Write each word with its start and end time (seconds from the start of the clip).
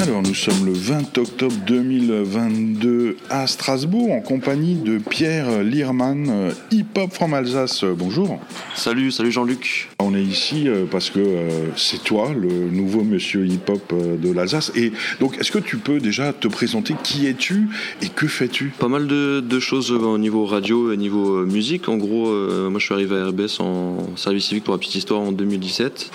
Alors 0.00 0.22
nous 0.22 0.34
sommes 0.34 0.64
le 0.64 0.72
20 0.72 1.18
octobre 1.18 1.56
2022 1.66 3.16
à 3.30 3.48
Strasbourg 3.48 4.12
en 4.12 4.20
compagnie 4.20 4.76
de 4.76 4.98
Pierre 4.98 5.64
Lierman, 5.64 6.28
euh, 6.30 6.52
Hip 6.70 6.96
Hop 6.96 7.12
from 7.12 7.34
Alsace. 7.34 7.82
Bonjour. 7.82 8.38
Salut, 8.78 9.10
salut 9.10 9.32
Jean-Luc. 9.32 9.88
On 9.98 10.14
est 10.14 10.22
ici 10.22 10.68
euh, 10.68 10.84
parce 10.88 11.10
que 11.10 11.18
euh, 11.18 11.48
c'est 11.76 12.04
toi 12.04 12.30
le 12.32 12.70
nouveau 12.70 13.02
monsieur 13.02 13.44
hip 13.44 13.68
hop 13.68 13.92
de 13.92 14.32
l'Alsace. 14.32 14.70
Et 14.76 14.92
donc 15.18 15.36
est-ce 15.36 15.50
que 15.50 15.58
tu 15.58 15.78
peux 15.78 15.98
déjà 15.98 16.32
te 16.32 16.46
présenter 16.46 16.94
qui 17.02 17.26
es-tu 17.26 17.68
et 18.02 18.08
que 18.08 18.28
fais-tu? 18.28 18.72
Pas 18.78 18.86
mal 18.86 19.08
de, 19.08 19.58
choses 19.58 19.90
au 19.90 20.16
niveau 20.16 20.46
radio 20.46 20.92
et 20.92 20.96
niveau 20.96 21.44
musique. 21.44 21.88
En 21.88 21.96
gros, 21.96 22.26
moi 22.70 22.78
je 22.78 22.84
suis 22.84 22.94
arrivé 22.94 23.16
à 23.16 23.26
RBS 23.26 23.58
en 23.58 24.16
service 24.16 24.44
civique 24.44 24.62
pour 24.62 24.74
la 24.74 24.78
petite 24.78 24.94
histoire 24.94 25.22
en 25.22 25.32
2017 25.32 26.12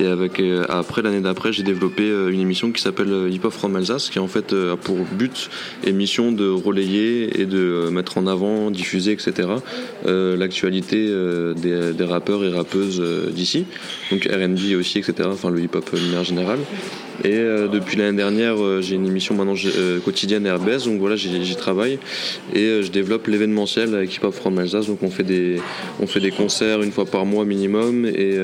et 0.00 0.06
avec 0.06 0.42
après 0.68 1.02
l'année 1.02 1.20
d'après 1.20 1.52
j'ai 1.52 1.62
développé 1.62 2.02
une 2.02 2.40
émission 2.40 2.72
qui 2.72 2.82
s'appelle 2.82 3.28
Hip 3.30 3.44
Hop 3.44 3.52
from 3.52 3.76
Alsace, 3.76 4.10
qui 4.10 4.18
en 4.18 4.26
fait 4.26 4.52
euh, 4.52 4.74
a 4.74 4.76
pour 4.76 4.96
but 5.12 5.50
et 5.84 5.92
mission 5.92 6.32
de 6.32 6.48
relayer 6.48 7.40
et 7.40 7.46
de 7.46 7.58
euh, 7.58 7.90
mettre 7.90 8.18
en 8.18 8.26
avant, 8.26 8.70
diffuser, 8.70 9.12
etc. 9.12 9.48
Euh, 10.06 10.36
l'actualité 10.36 11.06
des, 11.56 11.99
rappeurs 12.04 12.44
et 12.44 12.50
rappeuses 12.50 13.02
d'ici, 13.32 13.66
donc 14.10 14.24
R&B 14.24 14.76
aussi, 14.78 14.98
etc. 14.98 15.28
Enfin 15.32 15.50
le 15.50 15.60
hip-hop 15.60 15.94
de 15.94 16.00
manière 16.00 16.24
générale. 16.24 16.60
Et 17.24 17.38
depuis 17.70 17.96
l'année 17.96 18.16
dernière, 18.16 18.56
j'ai 18.80 18.94
une 18.94 19.06
émission 19.06 19.34
maintenant 19.34 19.54
quotidienne 20.04 20.48
RBS, 20.48 20.84
donc 20.86 20.98
voilà, 21.00 21.16
j'y 21.16 21.56
travaille 21.56 21.98
et 22.54 22.82
je 22.82 22.90
développe 22.90 23.26
l'événementiel 23.26 23.94
avec 23.94 24.16
Hip 24.16 24.24
Hop 24.24 24.34
From 24.34 24.58
Alsace. 24.58 24.86
Donc 24.86 25.02
on 25.02 25.10
fait 25.10 25.22
des, 25.22 25.60
on 26.00 26.06
fait 26.06 26.20
des 26.20 26.30
concerts 26.30 26.82
une 26.82 26.92
fois 26.92 27.04
par 27.04 27.26
mois 27.26 27.44
minimum 27.44 28.06
et 28.06 28.36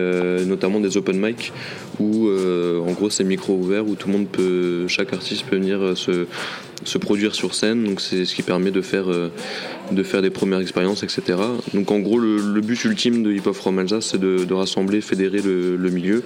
notamment 0.46 0.80
des 0.80 0.96
open 0.96 1.18
mic 1.18 1.52
où 1.98 2.28
en 2.28 2.92
gros 2.92 3.10
c'est 3.10 3.24
micro 3.24 3.54
ouvert 3.54 3.86
où 3.86 3.94
tout 3.94 4.08
le 4.08 4.14
monde 4.14 4.28
peut, 4.28 4.86
chaque 4.88 5.12
artiste 5.12 5.44
peut 5.46 5.56
venir 5.56 5.80
euh, 5.80 5.94
se, 5.94 6.26
se 6.84 6.98
produire 6.98 7.34
sur 7.34 7.54
scène. 7.54 7.84
Donc 7.84 8.00
c'est 8.00 8.24
ce 8.24 8.34
qui 8.34 8.42
permet 8.42 8.70
de 8.70 8.80
faire, 8.80 9.10
euh, 9.10 9.30
de 9.90 10.02
faire 10.02 10.22
des 10.22 10.30
premières 10.30 10.60
expériences, 10.60 11.02
etc. 11.02 11.38
Donc 11.74 11.90
en 11.90 11.98
gros 11.98 12.18
le, 12.18 12.60
but 12.60 12.84
ultime 12.84 13.22
de 13.22 13.32
Hip 13.32 13.46
Hop 13.46 13.54
From 13.54 13.78
Alsace 13.78 14.06
c'est 14.12 14.20
de, 14.20 14.52
rassembler, 14.52 15.00
fédérer 15.00 15.40
le, 15.42 15.90
milieu 15.90 16.22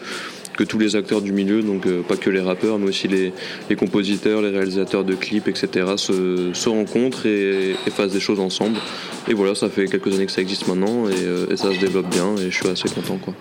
que 0.57 0.65
tous 0.65 0.79
les 0.79 0.97
acteurs 0.97 1.23
du 1.23 1.33
milieu, 1.33 1.63
donc 1.63 1.87
euh, 1.87 2.03
pas 2.03 2.17
que 2.17 2.31
les 2.31 2.41
rappeurs, 2.41 2.79
mais 2.79 2.89
aussi 2.89 3.09
les, 3.09 3.33
les, 3.69 3.77
compositeurs, 3.77 4.43
les 4.43 4.51
réalisateurs 4.51 5.05
de 5.05 5.15
clips, 5.15 5.49
etc., 5.49 5.87
se, 5.97 6.51
se 6.53 6.69
rencontrent 6.69 7.27
et, 7.27 7.75
fassent 7.91 8.13
des 8.13 8.21
choses 8.21 8.41
ensemble. 8.41 8.77
Et 9.29 9.35
voilà, 9.35 9.55
ça 9.55 9.69
fait 9.69 9.87
quelques 9.87 10.15
années 10.15 10.27
que 10.27 10.33
ça 10.33 10.41
existe 10.41 10.69
maintenant 10.69 11.09
et, 11.09 11.53
et 11.53 11.57
ça 11.57 11.73
se 11.73 11.79
développe 11.79 12.09
bien 12.09 12.37
et 12.37 12.51
je 12.51 12.55
suis 12.55 12.69
assez 12.69 12.89
content. 12.89 13.19
quoi. 13.19 13.35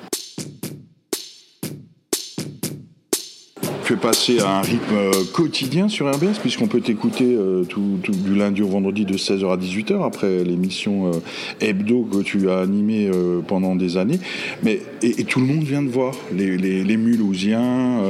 Fais 3.90 3.96
passer 3.96 4.40
à 4.40 4.60
un 4.60 4.62
rythme 4.62 4.96
euh, 4.96 5.12
quotidien 5.34 5.90
sur 5.90 6.14
RBS, 6.14 6.38
puisqu'on 6.40 6.68
peut 6.68 6.80
t'écouter 6.80 7.26
euh, 7.26 7.64
du 8.08 8.36
lundi 8.36 8.62
au 8.62 8.68
vendredi 8.68 9.04
de 9.04 9.18
16h 9.18 9.52
à 9.52 9.58
18h, 9.58 10.06
après 10.06 10.44
l'émission 10.44 11.08
euh, 11.08 11.14
hebdo 11.60 12.04
que 12.04 12.22
tu 12.22 12.52
as 12.52 12.60
animée 12.60 13.10
pendant 13.48 13.76
des 13.76 13.98
années. 13.98 14.20
Mais, 14.62 14.82
et, 15.02 15.24
tout 15.24 15.40
le 15.40 15.48
monde 15.48 15.64
vient 15.64 15.82
de 15.82 15.90
voir, 15.90 16.14
les, 16.32 16.58
les, 16.58 16.98
Mulhousiens, 16.98 18.02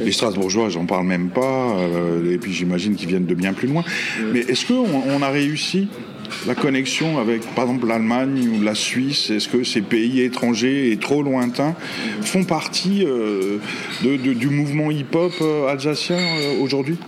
les 0.00 0.12
Strasbourgeois, 0.12 0.68
j'en 0.68 0.84
parle 0.86 1.06
même 1.06 1.30
pas, 1.30 1.76
et 2.30 2.38
puis 2.38 2.52
j'imagine 2.52 2.94
qu'ils 2.94 3.08
viennent 3.08 3.26
de 3.26 3.34
bien 3.34 3.52
plus 3.52 3.68
loin. 3.68 3.82
Mais 4.32 4.40
est-ce 4.40 4.66
qu'on 4.66 4.86
on 5.08 5.22
a 5.22 5.30
réussi 5.30 5.88
la 6.46 6.54
connexion 6.54 7.18
avec, 7.18 7.42
par 7.54 7.64
exemple, 7.64 7.86
l'Allemagne 7.86 8.48
ou 8.48 8.62
la 8.62 8.74
Suisse 8.74 9.30
Est-ce 9.30 9.48
que 9.48 9.64
ces 9.64 9.82
pays 9.82 10.20
étrangers 10.20 10.92
et 10.92 10.96
trop 10.96 11.22
lointains 11.22 11.74
font 12.22 12.44
partie 12.44 13.04
euh, 13.04 13.58
du 14.02 14.48
mouvement 14.48 14.90
hip-hop 14.90 15.32
euh, 15.40 15.68
alsacien 15.68 16.18
euh, 16.18 16.60
aujourd'hui? 16.60 16.98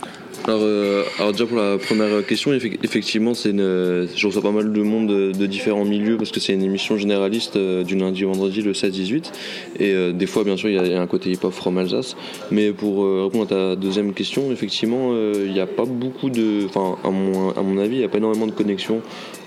Alors, 0.50 1.32
déjà 1.32 1.46
pour 1.46 1.56
la 1.56 1.78
première 1.78 2.26
question, 2.26 2.52
effectivement, 2.52 3.34
c'est 3.34 3.50
je 3.56 4.27
reçois 4.27 4.42
pas 4.42 4.50
mal 4.50 4.72
de 4.72 4.83
monde 4.83 5.08
de, 5.08 5.46
différents 5.46 5.84
milieux 5.84 6.16
parce 6.16 6.30
que 6.30 6.40
c'est 6.40 6.52
une 6.52 6.62
émission 6.62 6.96
généraliste 6.96 7.58
du 7.58 7.96
lundi 7.96 8.24
au 8.24 8.33
vendredi 8.33 8.62
le 8.62 8.72
16-18 8.72 9.33
et 9.80 10.12
des 10.12 10.27
fois 10.27 10.44
bien 10.44 10.56
sûr 10.56 10.68
il 10.68 10.74
y, 10.74 10.94
a 10.94 11.00
un 11.00 11.06
côté 11.06 11.30
hip-hop 11.30 11.52
from 11.52 11.78
Alsace. 11.78 12.16
Mais 12.50 12.72
pour 12.72 13.05
répondre 13.24 13.44
à 13.44 13.46
ta 13.46 13.77
deuxième 13.77 14.12
question, 14.12 14.52
effectivement, 14.52 15.14
il 15.34 15.52
n'y 15.52 15.60
a 15.60 15.66
pas 15.66 15.84
beaucoup 15.84 16.30
de, 16.30 16.66
enfin 16.66 16.96
à 17.05 17.10
mon, 17.10 17.78
avis, 17.78 17.96
il 17.96 17.98
n'y 17.98 18.05
a 18.05 18.08
pas 18.08 18.18
énormément 18.18 18.46
de 18.46 18.52
connexion 18.52 19.02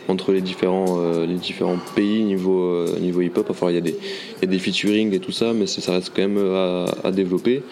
entre 0.08 0.34
les 0.34 0.42
différents, 0.42 1.00
euh, 1.00 1.25
les 1.25 1.36
différents 1.36 1.78
pays 1.96 2.24
niveau, 2.24 2.62
euh, 2.62 2.73
hip-hop. 3.22 3.53
Il 3.69 3.75
y, 3.75 3.78
a 3.78 4.46
des, 4.46 4.59
featuring 4.59 5.13
et 5.13 5.19
tout 5.19 5.31
ça, 5.31 5.53
mais 5.53 5.68
ça 5.68 5.91
reste 5.91 6.12
quand 6.16 6.22
même 6.22 6.38
à, 6.38 6.85
à 7.03 7.12
développer. 7.12 7.63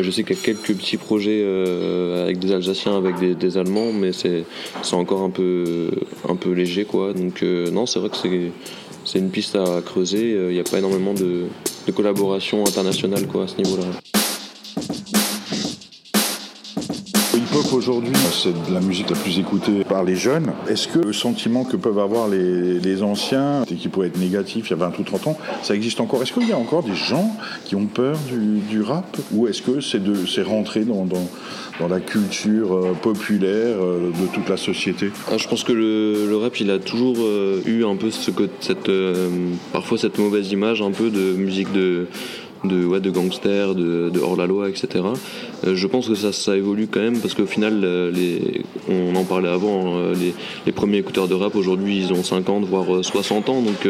Je 0.00 0.10
sais 0.10 0.24
qu'il 0.24 0.36
y 0.36 0.38
a 0.38 0.42
quelques 0.42 0.74
petits 0.74 0.96
projets 0.96 1.42
euh, 1.42 2.24
avec 2.24 2.38
des 2.38 2.52
Alsaciens, 2.52 2.96
avec 2.96 3.16
des, 3.38 3.58
Allemands, 3.58 3.92
mais 3.92 4.12
c'est 4.12 4.44
encore 4.92 5.22
un 5.22 5.30
peu, 5.30 5.90
un 6.28 6.36
peu 6.36 6.52
léger. 6.52 6.84
Quoi. 6.84 7.12
Donc, 7.12 7.42
non, 7.42 7.86
c'est 7.86 7.98
vrai 7.98 8.08
que 8.08 8.16
c'est 9.04 9.18
une 9.18 9.30
piste 9.30 9.56
à 9.56 9.82
creuser. 9.84 10.32
Il 10.48 10.54
n'y 10.54 10.60
a 10.60 10.64
pas 10.64 10.78
énormément 10.78 11.14
de, 11.14 11.44
de 11.86 11.92
collaboration 11.92 12.64
internationale 12.66 13.26
quoi, 13.26 13.44
à 13.44 13.48
ce 13.48 13.56
niveau-là. 13.56 14.21
Aujourd'hui, 17.74 18.14
c'est 18.32 18.72
la 18.72 18.80
musique 18.80 19.10
la 19.10 19.16
plus 19.16 19.38
écoutée 19.38 19.84
par 19.84 20.04
les 20.04 20.16
jeunes. 20.16 20.52
Est-ce 20.68 20.88
que 20.88 20.98
le 20.98 21.12
sentiment 21.12 21.64
que 21.64 21.76
peuvent 21.76 21.98
avoir 21.98 22.28
les, 22.28 23.02
anciens, 23.02 23.62
et 23.70 23.74
qui 23.74 23.88
pourrait 23.88 24.08
être 24.08 24.18
négatif 24.18 24.66
il 24.68 24.70
y 24.70 24.72
a 24.74 24.76
20 24.76 24.98
ou 24.98 25.02
30 25.02 25.26
ans, 25.28 25.38
ça 25.62 25.74
existe 25.74 26.00
encore? 26.00 26.22
Est-ce 26.22 26.32
qu'il 26.32 26.48
y 26.48 26.52
a 26.52 26.58
encore 26.58 26.82
des 26.82 26.94
gens 26.94 27.34
qui 27.64 27.74
ont 27.74 27.86
peur 27.86 28.16
du, 28.68 28.82
rap? 28.82 29.16
Ou 29.32 29.48
est-ce 29.48 29.62
que 29.62 29.80
c'est 29.80 30.42
rentré 30.42 30.84
dans, 30.84 31.04
dans, 31.04 31.88
la 31.88 32.00
culture 32.00 32.74
euh, 32.74 32.92
populaire 32.92 33.76
euh, 33.80 34.10
de 34.10 34.26
toute 34.32 34.48
la 34.48 34.56
société? 34.56 35.10
Ah, 35.30 35.36
Je 35.36 35.48
pense 35.48 35.64
que 35.64 35.72
le, 35.72 36.36
rap, 36.36 36.58
il 36.60 36.70
a 36.70 36.78
toujours 36.78 37.16
euh, 37.18 37.60
eu 37.66 37.84
un 37.84 37.96
peu 37.96 38.10
ce, 38.10 38.30
cette, 38.60 38.90
parfois 39.72 39.98
cette 39.98 40.18
mauvaise 40.18 40.52
image 40.52 40.80
un 40.82 40.92
peu 40.92 41.10
de 41.10 41.34
musique 41.34 41.72
de 41.72 42.06
de, 42.64 42.84
ouais, 42.84 43.00
de 43.00 43.10
gangsters, 43.10 43.74
de, 43.74 44.10
hors-la-loi, 44.20 44.68
etc. 44.68 45.04
Euh, 45.66 45.74
je 45.74 45.86
pense 45.86 46.08
que 46.08 46.14
ça, 46.14 46.56
évolue 46.56 46.86
quand 46.86 47.00
même 47.00 47.18
parce 47.18 47.34
qu'au 47.34 47.46
final, 47.46 47.80
euh, 47.84 48.12
on 48.88 49.14
en 49.16 49.24
parlait 49.24 49.48
avant, 49.48 49.96
hein, 49.96 50.12
les, 50.66 50.72
premiers 50.72 50.98
écouteurs 50.98 51.28
de 51.28 51.34
rap 51.34 51.54
aujourd'hui, 51.56 51.98
ils 51.98 52.12
ont 52.12 52.22
50 52.22 52.64
voire 52.64 53.04
60 53.04 53.48
euh, 53.48 53.52
ans, 53.52 53.62
donc 53.62 53.88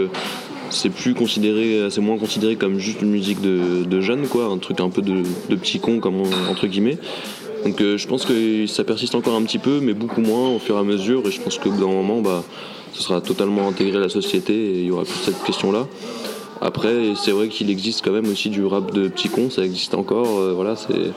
c'est 0.70 0.90
plus 0.90 1.14
considéré, 1.14 1.88
c'est 1.90 2.00
moins 2.00 2.18
considéré 2.18 2.56
comme 2.56 2.78
juste 2.78 3.02
une 3.02 3.10
musique 3.10 3.40
de, 3.40 3.84
de 3.84 4.00
jeunes, 4.00 4.24
un 4.34 4.58
truc 4.58 4.80
un 4.80 4.88
peu 4.88 5.02
de, 5.02 5.22
de 5.50 5.56
petit 5.56 5.80
con, 5.80 6.00
comme 6.00 6.22
entre 6.50 6.66
guillemets. 6.66 6.98
Donc 7.64 7.78
je 7.78 8.06
pense 8.06 8.24
que 8.24 8.66
ça 8.66 8.82
persiste 8.82 9.14
encore 9.14 9.34
un 9.34 9.42
petit 9.42 9.58
peu, 9.58 9.80
mais 9.80 9.92
beaucoup 9.92 10.20
moins 10.20 10.48
au 10.48 10.58
fur 10.58 10.76
et 10.76 10.80
à 10.80 10.82
mesure. 10.82 11.22
Et 11.26 11.30
je 11.30 11.40
pense 11.40 11.58
que 11.58 11.68
d'un 11.68 11.86
moment, 11.86 12.20
bah, 12.20 12.42
ce 12.92 13.02
sera 13.02 13.20
totalement 13.20 13.68
intégré 13.68 13.98
à 13.98 14.00
la 14.00 14.08
société 14.08 14.54
et 14.54 14.80
il 14.80 14.86
y 14.86 14.90
aura 14.90 15.04
plus 15.04 15.20
cette 15.24 15.42
question-là. 15.44 15.86
Après, 16.62 17.14
c'est 17.16 17.32
vrai 17.32 17.48
qu'il 17.48 17.70
existe 17.70 18.04
quand 18.04 18.12
même 18.12 18.28
aussi 18.28 18.48
du 18.48 18.64
rap 18.64 18.92
de 18.92 19.08
petits 19.08 19.28
cons, 19.28 19.50
ça 19.50 19.64
existe 19.64 19.94
encore. 19.94 20.38
Euh, 20.38 20.52
voilà, 20.54 20.76
c'est 20.76 21.10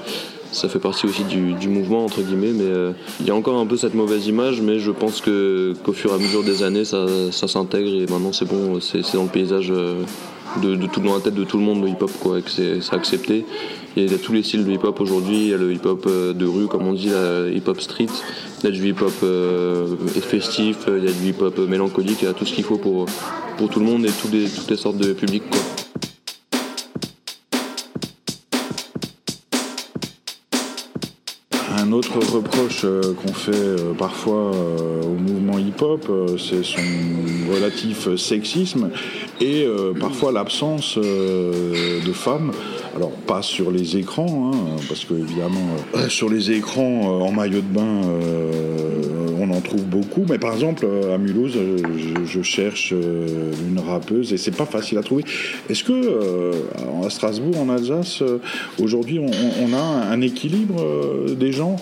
ça 0.52 0.70
fait 0.70 0.80
partie 0.80 1.06
aussi 1.06 1.24
du, 1.24 1.68
mouvement 1.68 2.06
entre 2.06 2.22
guillemets 2.22 2.54
mais 2.54 2.64
euh, 2.64 2.94
il 3.20 3.28
y 3.28 3.32
a 3.32 3.36
encore 3.36 3.60
un 3.60 3.66
peu 3.66 3.76
cette 3.76 3.94
mauvaise 3.94 4.28
image 4.28 4.62
mais 4.62 4.80
je 4.80 4.92
pense 4.92 5.20
qu'au 5.20 5.94
fur 5.94 6.12
et 6.12 6.14
à 6.14 6.18
mesure 6.18 6.44
des 6.44 6.64
années 6.64 6.86
ça, 6.86 7.08
s'intègre 7.32 7.90
et 7.90 8.06
maintenant 8.06 8.32
c'est 8.32 8.46
bon 8.46 8.80
c'est 8.80 9.02
dans 9.14 9.24
le 9.24 9.30
paysage 9.30 9.70
euh, 9.70 10.04
de, 10.62 10.88
tout 10.88 11.00
dans 11.02 11.16
la 11.16 11.22
tête 11.22 11.34
de 11.34 11.44
tout 11.44 11.58
le 11.58 11.64
monde 11.64 11.84
le 11.84 11.90
hip 11.90 11.98
hop 12.02 12.12
quoi 12.20 12.42
que 12.42 12.50
c'est 12.50 12.80
accepté. 12.94 13.46
Il 13.96 14.12
y 14.12 14.14
a 14.14 14.18
tous 14.18 14.34
les 14.34 14.44
styles 14.44 14.66
de 14.66 14.72
hip 14.72 14.84
hop 14.84 15.00
aujourd'hui. 15.00 15.38
Il 15.38 15.48
y 15.50 15.54
a 15.54 15.58
le 15.58 15.72
hip 15.74 15.86
hop 15.86 16.06
de 16.08 16.46
rue 16.46 16.68
comme 16.68 16.88
on 16.88 16.94
dit 16.94 17.10
la 17.10 17.48
hip 17.50 17.64
hop 17.68 17.80
street. 17.80 18.08
Il 18.62 18.66
y 18.66 18.68
a 18.68 18.72
du 18.72 18.90
hip 18.90 19.02
hop 19.02 19.14
festif. 20.22 20.88
Il 20.88 21.04
y 21.04 21.08
a 21.08 21.12
du 21.12 21.30
hip 21.30 21.42
hop 21.42 21.58
mélancolique. 21.60 22.18
Il 22.22 22.26
y 22.26 22.28
a 22.28 22.34
tout 22.34 22.46
ce 22.46 22.54
qu'il 22.54 22.64
faut 22.64 22.78
pour 22.78 23.06
pour 23.58 23.70
tout 23.70 23.80
le 23.80 23.86
monde 23.86 24.06
et 24.06 24.12
toutes 24.12 24.34
les, 24.34 24.50
toutes 24.50 24.70
les 24.70 24.78
sortes 24.78 24.98
de 24.98 25.14
publics. 25.14 25.44
Un 31.86 31.92
autre 31.92 32.18
reproche 32.34 32.82
euh, 32.84 33.14
qu'on 33.14 33.34
fait 33.34 33.52
euh, 33.54 33.94
parfois 33.94 34.52
euh, 34.56 35.04
au 35.04 35.14
mouvement 35.14 35.60
hip-hop, 35.60 36.10
c'est 36.40 36.64
son 36.64 36.82
relatif 37.54 38.16
sexisme 38.16 38.90
et 39.40 39.68
parfois 40.00 40.32
l'absence 40.32 40.98
de 40.98 42.14
femmes. 42.14 42.52
Alors 42.96 43.12
pas 43.12 43.42
sur 43.42 43.72
les 43.72 43.98
écrans, 43.98 44.52
hein, 44.54 44.78
parce 44.88 45.04
que 45.06 45.14
évidemment 45.14 45.68
sur 46.10 46.30
les 46.30 46.52
écrans 46.52 47.22
en 47.22 47.32
maillot 47.32 47.62
de 47.62 47.74
bain 47.74 48.02
on 49.46 49.52
en 49.52 49.62
trouve 49.62 49.84
beaucoup, 49.84 50.26
mais 50.30 50.38
par 50.38 50.54
exemple 50.54 50.88
à 51.14 51.18
Mulhouse, 51.18 51.56
euh, 51.56 51.78
je, 52.26 52.42
cherche 52.42 52.94
euh, 52.94 53.52
une 53.68 53.80
rappeuse 53.80 54.34
et 54.34 54.38
c'est 54.38 54.56
pas 54.56 54.66
facile 54.66 54.98
à 54.98 55.04
trouver. 55.04 55.24
Est-ce 55.70 55.84
que 55.84 55.94
euh, 55.94 56.54
à 57.06 57.10
Strasbourg, 57.10 57.60
en 57.60 57.70
Alsace, 57.70 58.24
aujourd'hui, 58.80 59.20
on, 59.20 59.74
a 59.74 59.78
un 59.78 60.22
équilibre 60.22 60.84
des 61.36 61.52
genres? 61.52 61.82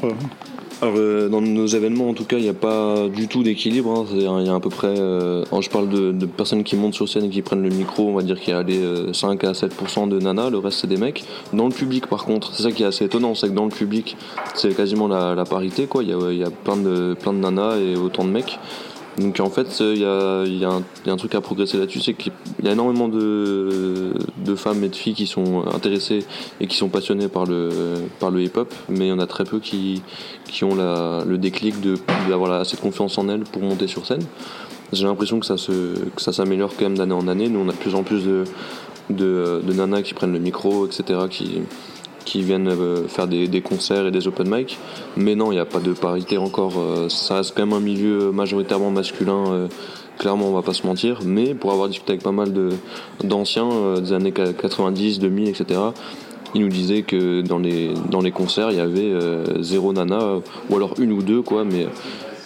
Alors, 0.84 0.96
euh, 0.98 1.30
dans 1.30 1.40
nos 1.40 1.66
événements, 1.66 2.10
en 2.10 2.14
tout 2.14 2.26
cas, 2.26 2.36
il 2.36 2.44
n'y 2.44 2.50
a 2.50 2.54
pas 2.54 3.08
du 3.08 3.30
tout 3.30 3.42
d'équilibre. 3.42 3.90
Hein. 3.90 4.06
Il 4.14 4.22
y 4.22 4.50
a 4.50 4.54
à 4.54 4.60
peu 4.60 4.70
près. 4.70 5.00
Euh, 5.00 5.46
je 5.58 5.70
parle 5.70 5.88
de, 5.88 6.26
personnes 6.26 6.66
qui 6.66 6.76
montent 6.76 6.94
sur 6.94 7.08
scène 7.08 7.24
et 7.24 7.30
qui 7.30 7.42
prennent 7.42 7.64
le 7.64 7.70
micro, 7.70 8.10
on 8.10 8.14
va 8.14 8.22
dire 8.22 8.38
qu'il 8.38 8.50
y 8.50 8.54
a 8.54 8.60
allé, 8.60 8.82
5 9.14 9.42
à 9.46 9.54
7% 9.54 10.10
de 10.10 10.20
nanas, 10.20 10.50
le 10.50 10.58
reste 10.58 10.82
c'est 10.82 10.88
des 10.88 10.98
mecs. 10.98 11.24
Dans 11.54 11.68
le 11.68 11.74
public, 11.74 12.08
par 12.08 12.26
contre, 12.26 12.54
c'est 12.54 12.64
ça 12.64 12.72
qui 12.74 12.84
est 12.84 12.86
assez 12.86 13.06
étonnant, 13.06 13.34
c'est 13.34 13.48
que 13.48 13.54
dans 13.54 13.64
le 13.64 13.72
public, 13.72 14.18
c'est 14.56 14.76
quasiment 14.76 15.08
la, 15.08 15.46
parité. 15.46 15.88
Quoi. 15.88 16.04
Il, 16.04 16.10
y 16.10 16.14
a, 16.14 16.32
il 16.32 16.38
y 16.38 16.44
a 16.44 16.50
plein 16.50 16.76
de, 16.76 17.16
plein 17.18 17.32
de 17.32 17.40
nanas 17.40 17.78
et 17.78 17.96
autant 17.96 18.26
de 18.26 18.30
mecs. 18.30 18.60
Donc 19.20 19.40
en 19.40 19.50
fait, 19.50 19.80
il 19.80 20.00
y 20.00 20.06
a, 20.06 20.82
un 21.06 21.18
truc 21.18 21.36
à 21.36 21.42
progresser 21.42 21.78
là-dessus, 21.78 22.02
c'est 22.02 22.14
qu'il 22.14 22.32
y 22.64 22.68
a 22.68 22.72
énormément 22.72 23.08
de, 23.08 24.14
femmes 24.56 24.84
et 24.84 24.90
de 24.90 24.96
filles 24.96 25.14
qui 25.14 25.28
sont 25.28 25.66
intéressées 25.74 26.26
et 26.60 26.68
qui 26.68 26.76
sont 26.76 26.90
passionnées 26.90 27.28
par 27.28 27.46
le, 27.46 27.70
par 28.20 28.32
le 28.32 28.42
hip-hop, 28.42 28.74
mais 28.90 29.08
il 29.08 29.10
y 29.10 29.12
en 29.12 29.20
a 29.20 29.28
très 29.28 29.44
peu 29.44 29.60
qui, 29.60 30.02
qui 30.46 30.64
ont 30.64 30.76
le 30.76 31.38
déclic 31.38 31.76
d'avoir 32.28 32.52
de, 32.52 32.56
assez 32.56 32.76
de 32.76 32.82
confiance 32.82 33.18
en 33.18 33.30
elles 33.30 33.44
pour 33.44 33.62
monter 33.62 33.88
sur 33.88 34.06
scène. 34.06 34.24
J'ai 34.92 35.06
l'impression 35.06 35.40
que 35.40 35.46
ça, 35.46 35.56
ça 36.18 36.34
s'améliore 36.34 36.72
quand 36.78 36.86
même 36.86 36.98
d'année 36.98 37.14
en 37.14 37.28
année. 37.28 37.50
Nous, 37.50 37.60
on 37.60 37.68
a 37.70 37.72
de 37.72 37.78
plus 37.78 37.96
en 37.96 38.04
plus 38.04 38.26
de, 38.26 38.44
de, 39.10 39.62
de 39.64 39.74
nanas 39.74 40.04
qui 40.04 40.14
prennent 40.14 40.34
le 40.34 40.40
micro, 40.40 40.86
etc., 40.86 41.20
qui 42.24 42.42
viennent 42.42 42.68
euh, 42.68 43.08
faire 43.08 43.28
des, 43.28 43.62
concerts 43.62 44.08
et 44.08 44.12
des 44.12 44.28
open 44.28 44.50
mic. 44.50 44.78
Mais 45.18 45.36
non, 45.36 45.52
il 45.52 45.56
n'y 45.56 45.62
a 45.62 45.66
pas 45.66 45.80
de 45.80 45.94
parité 45.94 46.38
encore. 46.38 46.74
Euh, 46.78 47.10
ça 47.10 47.38
reste 47.38 47.54
quand 47.56 47.66
même 47.66 47.74
un 47.74 47.80
milieu 47.80 48.32
majoritairement 48.32 48.92
masculin. 48.92 49.46
Euh, 49.52 49.68
clairement, 50.18 50.48
on 50.48 50.54
va 50.54 50.62
pas 50.62 50.74
se 50.74 50.86
mentir. 50.86 51.20
Mais 51.26 51.54
pour 51.54 51.72
avoir 51.72 51.88
discuté 51.88 52.14
avec 52.14 52.24
pas 52.24 52.32
mal 52.32 52.52
d'anciens 53.24 53.70
des 54.00 54.14
années 54.14 54.32
90, 54.32 55.20
2000, 55.20 55.50
etc., 55.50 55.80
ils 56.56 56.62
nous 56.62 56.70
disaient 56.70 57.02
que 57.02 57.42
dans 57.42 57.58
les, 57.58 57.94
dans 58.12 58.22
les 58.22 58.32
concerts, 58.32 58.70
il 58.70 58.78
y 58.78 58.80
avait 58.80 59.12
zéro 59.62 59.92
nana, 59.92 60.36
ou 60.70 60.76
alors 60.76 60.94
une 61.00 61.12
ou 61.12 61.24
deux, 61.24 61.42
quoi. 61.42 61.64
Mais 61.64 61.88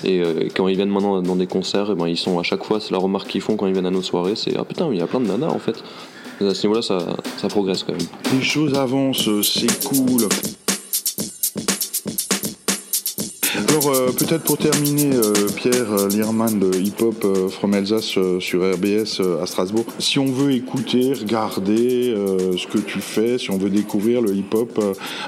et 0.06 0.24
quand 0.56 0.70
ils 0.70 0.78
viennent 0.78 0.90
maintenant 0.90 1.22
dans 1.22 1.36
des 1.36 1.48
concerts, 1.48 1.90
eh 1.92 1.96
ben, 1.96 2.08
ils 2.08 2.16
sont 2.16 2.40
à 2.40 2.44
chaque 2.44 2.64
fois, 2.64 2.80
c'est 2.80 2.92
la 2.92 3.00
remarque 3.00 3.28
qu'ils 3.28 3.42
font 3.42 3.58
quand 3.58 3.68
ils 3.68 3.74
viennent 3.74 3.86
à 3.86 3.92
nos 3.92 4.02
soirées, 4.02 4.38
c'est 4.38 4.56
ah 4.58 4.64
putain, 4.64 4.88
il 4.94 4.98
y 4.98 5.02
a 5.02 5.08
plein 5.08 5.20
de 5.20 5.28
nanas 5.28 5.50
en 5.50 5.60
fait 5.60 5.84
à 6.42 6.54
ce 6.54 6.64
niveau-là, 6.68 6.82
ça, 6.82 7.00
ça 7.38 7.48
progresse 7.48 7.84
quand 7.84 7.94
même. 7.94 8.08
Les 8.34 8.44
choses 8.44 8.74
avancent, 8.74 9.30
c'est 9.42 9.84
cool. 9.84 10.28
Alors 13.70 13.90
euh, 13.90 14.12
peut-être 14.12 14.44
pour 14.44 14.58
terminer, 14.58 15.14
euh, 15.14 15.34
Pierre 15.56 15.92
euh, 15.92 16.08
Lierman 16.08 16.60
de 16.60 16.72
Hip 16.78 17.02
Hop 17.02 17.26
from 17.50 17.74
Alsace 17.74 18.18
sur 18.40 18.74
RBS 18.74 19.22
à 19.42 19.46
Strasbourg, 19.46 19.86
si 20.00 20.20
on 20.20 20.26
veut 20.26 20.54
écouter, 20.54 21.14
regarder 21.14 22.16
ce 22.58 22.68
que 22.68 22.78
tu 22.78 23.00
fais, 23.00 23.38
si 23.38 23.52
on 23.52 23.58
veut 23.58 23.70
découvrir 23.70 24.22
le 24.22 24.34
hip 24.34 24.54
hop 24.54 24.80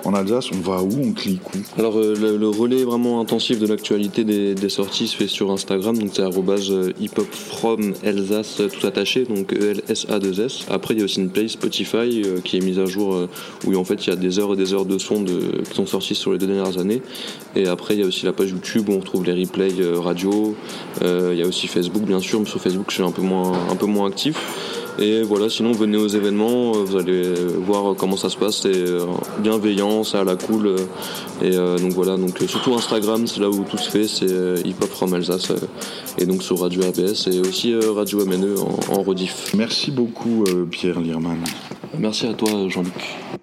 en 0.06 0.14
Alsace, 0.14 0.52
on 0.52 0.60
va 0.60 0.82
où 0.82 0.90
On 1.02 1.12
clique 1.12 1.42
où? 1.54 1.80
Alors 1.80 1.98
le, 1.98 2.48
relais 2.48 2.84
vraiment 2.84 3.22
intensif 3.22 3.60
de 3.60 3.68
l'actualité 3.68 4.24
des, 4.24 4.70
sorties 4.70 5.08
se 5.08 5.16
fait 5.16 5.28
sur 5.28 5.52
Instagram, 5.52 5.98
donc 5.98 6.12
c'est 6.14 6.24
hip 7.00 7.12
hop 7.18 7.28
from 7.32 7.94
Alsace 8.04 8.62
tout 8.72 8.88
attaché, 8.88 9.26
donc 9.26 9.54
E-L-S-A-2-S. 9.54 10.66
Après 10.70 10.94
il 10.94 11.00
y 11.00 11.02
a 11.02 11.06
aussi 11.06 11.20
une 11.20 11.30
play 11.30 11.48
Spotify 11.48 12.24
qui 12.44 12.58
est 12.58 12.62
mise 12.62 12.80
à 12.80 12.86
jour 12.86 13.28
où 13.66 13.76
en 13.76 13.84
fait 13.84 14.06
il 14.06 14.10
y 14.10 14.14
a 14.14 14.16
des 14.16 14.40
heures 14.40 14.54
et 14.54 14.58
des 14.58 14.74
heures 14.74 14.86
de 14.86 14.98
sons 14.98 15.26
qui 15.26 15.76
sont 15.76 15.86
sortis 15.86 16.16
sur 16.16 16.32
les 16.32 16.38
deux 16.38 16.48
dernières 16.48 16.78
années. 16.78 17.02
Et 17.56 17.68
après 17.68 17.96
il 17.96 18.02
y 18.02 18.04
a 18.04 18.08
aussi 18.08 18.28
la 18.30 18.34
page 18.34 18.52
YouTube 18.52 18.90
où 18.90 18.94
on 18.94 19.00
retrouve 19.00 19.26
les 19.26 19.34
replays 19.34 19.80
euh, 19.80 20.00
radio. 20.00 20.56
Euh, 21.02 21.32
il 21.34 21.40
y 21.40 21.44
a 21.44 21.48
aussi 21.48 21.68
Facebook, 21.68 22.04
bien 22.04 22.20
sûr, 22.20 22.40
mais 22.40 22.46
sur 22.46 22.62
Facebook, 22.62 22.86
je 22.90 22.96
suis 22.96 23.04
un 23.04 23.12
peu 23.12 23.24
moins, 23.24 23.54
un 23.72 23.76
peu 23.76 23.88
moins 23.88 24.08
actif. 24.08 24.38
Et 25.00 25.24
voilà, 25.24 25.50
sinon 25.50 25.72
venez 25.72 25.98
aux 25.98 26.08
événements, 26.08 26.76
euh, 26.76 26.84
vous 26.84 26.98
allez 26.98 27.24
voir 27.66 27.96
comment 27.96 28.18
ça 28.18 28.30
se 28.30 28.38
passe, 28.38 28.62
c'est 28.64 28.84
bienveillant, 29.40 30.04
c'est 30.04 30.18
à 30.18 30.24
la 30.24 30.36
cool. 30.36 30.76
Et 31.42 31.52
donc 31.52 31.94
voilà, 31.94 32.18
donc 32.18 32.38
surtout 32.48 32.76
Instagram, 32.76 33.26
c'est 33.26 33.40
là 33.40 33.50
où 33.50 33.64
tout 33.64 33.78
se 33.78 33.90
fait, 33.90 34.08
c'est 34.08 34.68
Hip 34.68 34.76
Hop 34.82 34.90
from 34.90 35.14
Alsace. 35.14 35.54
Et 36.18 36.26
donc 36.26 36.44
sur 36.44 36.60
Radio 36.60 36.82
RBS 36.82 37.30
et 37.32 37.40
aussi 37.40 37.74
Radio 37.76 38.26
MNE 38.26 38.60
en, 38.60 39.00
en 39.00 39.02
rediff. 39.02 39.54
Merci 39.56 39.90
beaucoup 39.90 40.44
Pierre 40.70 41.00
Lierman. 41.00 41.38
Merci 41.98 42.28
à 42.28 42.34
toi 42.34 42.50
Jean-Luc. 42.68 43.39